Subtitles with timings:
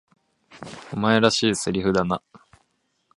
[0.91, 2.23] お前らしい台詞だな。